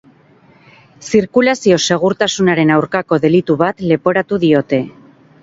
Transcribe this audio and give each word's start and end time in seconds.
Zirkulazio-segurtasunaren 1.11 2.73
aurkako 2.77 3.21
delitu 3.27 3.59
bat 3.61 3.87
leporatu 3.93 4.43
diote. 4.47 4.83